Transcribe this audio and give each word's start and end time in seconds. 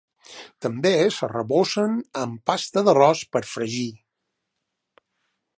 També 0.65 0.93
s'arrebossen 1.17 1.99
amb 2.23 2.41
pasta 2.53 2.85
d'arròs 2.89 3.23
per 3.37 3.45
fregir. 3.53 3.89